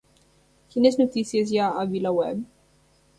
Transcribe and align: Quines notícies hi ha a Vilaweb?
Quines 0.75 0.95
notícies 1.01 1.51
hi 1.55 1.59
ha 1.61 1.67
a 1.83 1.83
Vilaweb? 1.91 2.41